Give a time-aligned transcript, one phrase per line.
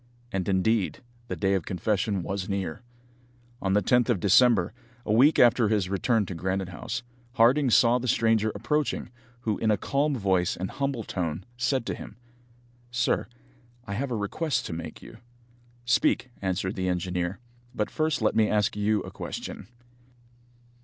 [0.31, 2.81] And, indeed, the day of confession was near.
[3.61, 4.73] On the 10th of December,
[5.05, 9.11] a week after his return to Granite House, Harding saw the stranger approaching,
[9.41, 12.17] who, in a calm voice and humble tone, said to him:
[12.89, 13.27] "Sir,
[13.85, 15.19] I have a request to make you."
[15.85, 17.37] "Speak," answered the engineer;
[17.75, 19.67] "but first let me ask you a question."